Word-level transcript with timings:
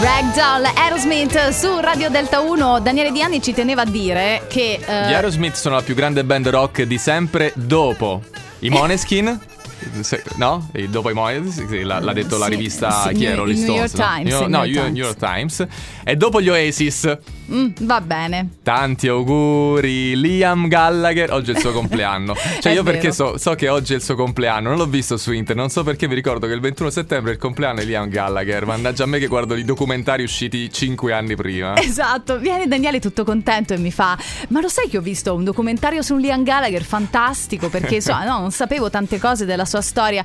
Ragdoll, 0.00 0.64
Aerosmith 0.76 1.48
su 1.48 1.80
Radio 1.80 2.10
Delta 2.10 2.40
1. 2.40 2.80
Daniele 2.80 3.10
Diani 3.12 3.40
ci 3.40 3.54
teneva 3.54 3.82
a 3.82 3.84
dire 3.86 4.42
che. 4.48 4.78
Gli 4.78 4.90
Aerosmith 4.90 5.54
sono 5.54 5.76
la 5.76 5.82
più 5.82 5.94
grande 5.94 6.22
band 6.22 6.48
rock 6.48 6.82
di 6.82 6.98
sempre 6.98 7.52
dopo 7.54 8.20
i 8.60 8.68
Moneskin. 8.68 9.40
No? 10.36 10.68
E 10.72 10.88
dopo 10.88 11.10
i 11.10 11.14
sì, 11.50 11.82
l'ha, 11.82 12.00
l'ha 12.00 12.12
detto 12.12 12.36
la 12.38 12.46
Sì, 12.46 12.50
rivista 12.50 12.90
sì, 13.02 13.08
chi 13.14 13.20
New- 13.20 13.26
era? 13.28 13.36
Rolling 13.36 13.64
New 13.64 13.74
York 13.76 13.94
no? 13.94 14.04
Times, 14.04 14.30
New- 14.40 14.48
no, 14.48 14.64
York 14.64 14.66
New- 14.66 14.74
Times. 14.74 14.92
New 14.92 15.04
York 15.04 15.18
Times. 15.18 15.66
E 16.04 16.16
dopo 16.16 16.40
gli 16.40 16.48
Oasis. 16.48 17.18
Mm, 17.52 17.68
va 17.82 18.00
bene. 18.00 18.48
Tanti 18.62 19.06
auguri, 19.08 20.16
Liam 20.20 20.66
Gallagher. 20.68 21.32
Oggi 21.32 21.52
è 21.52 21.54
il 21.54 21.60
suo 21.60 21.72
compleanno. 21.72 22.34
Cioè, 22.60 22.72
io 22.72 22.82
perché 22.82 23.10
vero. 23.10 23.12
so, 23.12 23.38
so 23.38 23.54
che 23.54 23.68
oggi 23.68 23.92
è 23.92 23.96
il 23.96 24.02
suo 24.02 24.14
compleanno, 24.16 24.68
non 24.68 24.78
l'ho 24.78 24.86
visto 24.86 25.16
su 25.16 25.32
internet. 25.32 25.56
Non 25.56 25.70
so 25.70 25.82
perché 25.84 26.08
mi 26.08 26.14
ricordo 26.14 26.46
che 26.46 26.52
il 26.52 26.60
21 26.60 26.90
settembre 26.90 27.30
è 27.30 27.34
il 27.34 27.40
compleanno 27.40 27.80
di 27.80 27.86
Liam 27.86 28.08
Gallagher. 28.08 28.66
Mannaggia 28.66 29.04
a 29.04 29.06
me 29.06 29.18
che 29.18 29.26
guardo 29.26 29.54
i 29.54 29.64
documentari 29.64 30.22
usciti 30.22 30.70
5 30.72 31.12
anni 31.12 31.34
prima. 31.36 31.74
Esatto, 31.96 32.38
viene 32.38 32.66
Daniele 32.66 32.98
tutto 33.00 33.24
contento 33.24 33.72
e 33.72 33.78
mi 33.78 33.92
fa: 33.92 34.18
Ma 34.48 34.60
lo 34.60 34.68
sai 34.68 34.88
che 34.88 34.98
ho 34.98 35.00
visto 35.00 35.32
un 35.34 35.44
documentario 35.44 36.02
su 36.02 36.16
Liam 36.16 36.42
Gallagher 36.42 36.82
fantastico? 36.82 37.68
Perché 37.68 38.00
so, 38.00 38.12
no, 38.24 38.40
non 38.40 38.50
sapevo 38.50 38.90
tante 38.90 39.18
cose 39.18 39.44
della 39.44 39.64
sua 39.64 39.75
storia. 39.80 40.24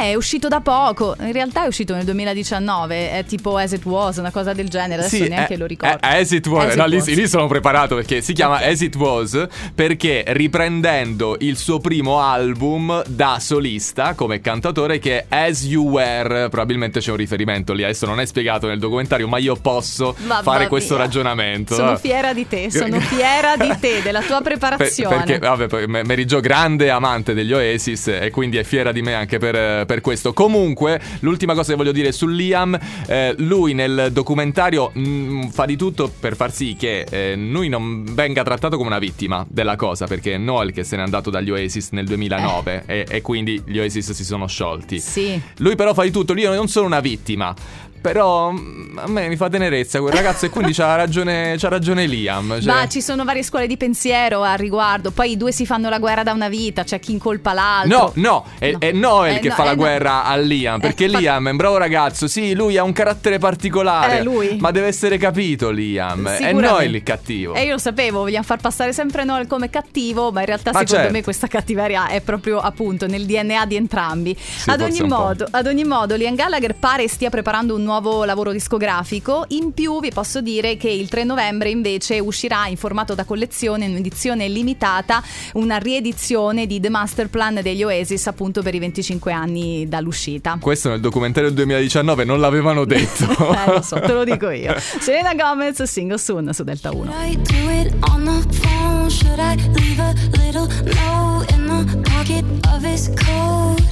Eh, 0.00 0.10
è 0.10 0.14
uscito 0.14 0.48
da 0.48 0.60
poco. 0.60 1.14
In 1.20 1.32
realtà 1.32 1.64
è 1.64 1.66
uscito 1.66 1.94
nel 1.94 2.04
2019. 2.04 3.10
È 3.12 3.24
tipo 3.24 3.56
As 3.56 3.72
It 3.72 3.84
Was, 3.84 4.16
una 4.16 4.30
cosa 4.30 4.52
del 4.52 4.68
genere. 4.68 5.04
Adesso 5.04 5.24
neanche 5.28 5.54
eh, 5.54 5.56
lo 5.56 5.66
ricordo. 5.66 5.96
eh, 6.06 6.18
As 6.20 6.30
It 6.30 6.46
Was, 6.46 6.66
As 6.70 6.74
no, 6.76 6.84
It 6.84 6.88
lì, 6.90 6.96
Was. 6.96 7.06
lì 7.08 7.28
sono 7.28 7.46
preparato 7.46 7.94
perché 7.96 8.20
si 8.22 8.32
chiama 8.32 8.56
Ok. 8.56 8.62
As 8.66 8.80
It 8.80 8.96
Was 8.96 9.46
perché 9.74 10.24
riprendendo 10.28 11.36
il 11.40 11.56
suo 11.56 11.78
primo 11.78 12.20
album 12.20 13.02
da 13.06 13.38
solista 13.40 14.14
come 14.14 14.40
cantatore 14.40 14.98
che 14.98 15.26
è 15.28 15.46
As 15.48 15.64
You 15.64 15.88
Were, 15.88 16.48
probabilmente 16.48 17.00
c'è 17.00 17.10
un 17.10 17.16
riferimento 17.16 17.72
lì, 17.72 17.82
adesso 17.84 18.06
non 18.06 18.20
è 18.20 18.26
spiegato 18.26 18.66
nel 18.66 18.78
documentario, 18.78 19.26
ma 19.28 19.38
io 19.38 19.56
posso 19.56 20.14
Mamma 20.18 20.42
fare 20.42 20.66
questo 20.68 20.94
mia. 20.94 21.04
ragionamento. 21.04 21.74
Sono 21.74 21.96
fiera 21.96 22.32
di 22.32 22.46
te, 22.46 22.70
sono 22.70 22.98
fiera 23.00 23.56
di 23.56 23.72
te, 23.80 24.02
della 24.02 24.20
tua 24.20 24.40
Per- 24.40 24.58
preparazione. 24.58 25.16
perché, 25.24 25.38
vabbè, 25.38 25.86
Mary 26.04 26.24
Jo, 26.24 26.40
grande 26.40 26.90
amante 26.90 27.32
degli 27.34 27.52
Oasis, 27.52 28.08
e 28.08 28.30
quindi 28.30 28.56
è 28.58 28.64
fiera 28.64 28.89
di 28.92 29.02
me 29.02 29.14
anche 29.14 29.38
per, 29.38 29.86
per 29.86 30.00
questo. 30.00 30.32
Comunque, 30.32 31.00
l'ultima 31.20 31.54
cosa 31.54 31.72
che 31.72 31.76
voglio 31.76 31.92
dire 31.92 32.12
su 32.12 32.26
Liam, 32.26 32.78
eh, 33.06 33.34
lui 33.38 33.74
nel 33.74 34.10
documentario 34.12 34.92
mm, 34.96 35.48
fa 35.48 35.66
di 35.66 35.76
tutto 35.76 36.10
per 36.18 36.36
far 36.36 36.52
sì 36.52 36.76
che 36.78 37.06
eh, 37.08 37.34
lui 37.36 37.68
non 37.68 38.04
venga 38.14 38.42
trattato 38.42 38.76
come 38.76 38.88
una 38.88 38.98
vittima 38.98 39.44
della 39.48 39.76
cosa, 39.76 40.06
perché 40.06 40.34
è 40.34 40.38
Noel 40.38 40.72
che 40.72 40.84
se 40.84 40.96
n'è 40.96 41.02
andato 41.02 41.30
dagli 41.30 41.50
Oasis 41.50 41.90
nel 41.90 42.06
2009 42.06 42.82
e, 42.86 43.06
e 43.08 43.20
quindi 43.22 43.62
gli 43.64 43.78
Oasis 43.78 44.12
si 44.12 44.24
sono 44.24 44.46
sciolti. 44.46 44.98
Sì. 45.00 45.40
Lui 45.58 45.76
però 45.76 45.94
fa 45.94 46.02
di 46.02 46.10
tutto, 46.10 46.34
io 46.34 46.54
non 46.54 46.68
sono 46.68 46.86
una 46.86 47.00
vittima. 47.00 47.54
Però 48.00 48.50
mm, 48.50 48.98
a 48.98 49.08
me 49.08 49.28
mi 49.28 49.36
fa 49.36 49.48
tenerezza 49.48 50.00
quel 50.00 50.12
ragazzo 50.12 50.46
e 50.46 50.50
quindi 50.50 50.72
c'ha 50.72 50.94
ragione, 50.96 51.54
c'ha 51.58 51.68
ragione 51.68 52.06
Liam. 52.06 52.60
cioè- 52.60 52.72
Ma 52.74 52.88
ci 52.88 53.00
sono 53.02 53.24
varie 53.24 53.42
scuole 53.42 53.66
di 53.66 53.76
pensiero 53.76 54.42
al 54.42 54.56
riguardo. 54.58 55.10
Poi 55.10 55.32
i 55.32 55.36
due 55.36 55.52
si 55.52 55.66
fanno 55.66 55.88
la 55.88 55.98
guerra 55.98 56.22
da 56.22 56.32
una 56.32 56.48
vita, 56.48 56.82
c'è 56.84 56.98
chi 56.98 57.12
incolpa 57.12 57.52
l'altro. 57.52 57.98
No, 57.98 58.12
no, 58.14 58.44
è, 58.58 58.70
No. 58.72 58.78
è 58.80 58.92
Noel 58.92 59.36
Eh, 59.36 59.38
che 59.40 59.48
no, 59.48 59.54
fa 59.54 59.62
eh, 59.62 59.66
la 59.66 59.70
no. 59.72 59.76
guerra 59.76 60.24
a 60.24 60.36
Liam. 60.36 60.80
Perché 60.80 61.04
Eh, 61.04 61.08
Liam 61.08 61.48
è 61.48 61.50
un 61.50 61.56
bravo 61.56 61.76
ragazzo. 61.76 62.26
Sì, 62.26 62.54
lui 62.54 62.76
ha 62.78 62.82
un 62.82 62.92
carattere 62.92 63.38
particolare. 63.38 64.18
Eh, 64.18 64.22
lui. 64.22 64.56
Ma 64.58 64.70
deve 64.70 64.86
essere 64.86 65.18
capito, 65.18 65.70
Liam. 65.70 66.26
È. 66.26 66.52
Noel 66.52 66.94
il 66.94 67.02
cattivo. 67.02 67.54
E 67.54 67.64
io 67.64 67.72
lo 67.72 67.78
sapevo, 67.78 68.20
vogliamo 68.20 68.44
far 68.44 68.60
passare 68.60 68.92
sempre 68.92 69.24
Noel 69.24 69.46
come 69.46 69.68
cattivo, 69.70 70.30
ma 70.32 70.40
in 70.40 70.46
realtà 70.46 70.70
Ma 70.72 70.78
secondo 70.78 71.00
certo. 71.02 71.12
me 71.16 71.22
questa 71.22 71.46
cattiveria 71.46 72.08
è 72.08 72.20
proprio 72.22 72.58
appunto 72.60 73.06
nel 73.06 73.24
DNA 73.26 73.66
di 73.66 73.76
entrambi. 73.76 74.30
ad, 74.66 74.80
forse 74.80 75.00
ogni 75.02 75.08
modo, 75.10 75.46
ad 75.50 75.66
ogni 75.66 75.84
modo, 75.84 76.14
Liam 76.16 76.34
Gallagher 76.34 76.74
pare 76.74 77.06
stia 77.08 77.28
preparando 77.30 77.74
un 77.74 77.82
nuovo 77.82 77.88
lavoro 78.24 78.52
discografico. 78.52 79.44
In 79.48 79.72
più 79.72 80.00
vi 80.00 80.10
posso 80.10 80.40
dire 80.40 80.76
che 80.76 80.88
il 80.88 81.08
3 81.08 81.24
novembre 81.24 81.70
invece 81.70 82.18
uscirà 82.20 82.66
in 82.66 82.76
formato 82.76 83.14
da 83.14 83.24
collezione, 83.24 83.86
in 83.86 83.96
edizione 83.96 84.48
limitata, 84.48 85.22
una 85.54 85.76
riedizione 85.78 86.66
di 86.66 86.80
The 86.80 86.88
Master 86.88 87.28
Plan 87.28 87.60
degli 87.62 87.82
Oasis 87.82 88.26
appunto 88.26 88.62
per 88.62 88.74
i 88.74 88.78
25 88.78 89.32
anni 89.32 89.88
dall'uscita. 89.88 90.58
Questo 90.60 90.88
nel 90.88 91.00
documentario 91.00 91.48
del 91.48 91.58
2019 91.58 92.24
non 92.24 92.40
l'avevano 92.40 92.84
detto. 92.84 93.24
eh, 93.52 93.72
lo 93.72 93.82
so, 93.82 94.00
te 94.00 94.12
lo 94.12 94.24
dico 94.24 94.50
io. 94.50 94.74
Selena 94.78 95.34
Gomez, 95.34 95.82
single 95.82 96.18
soon 96.18 96.52
su 96.52 96.62
Delta 96.64 96.90
1. 96.90 97.12